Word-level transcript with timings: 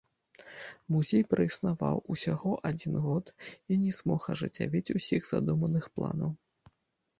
Музей 0.95 1.23
праіснаваў 1.33 1.99
усяго 2.15 2.55
адзін 2.71 2.97
год 3.05 3.25
і 3.45 3.73
не 3.83 3.91
змог 4.01 4.21
ажыццявіць 4.35 4.93
ўсіх 4.99 5.31
задуманых 5.37 5.85
планаў. 6.01 6.37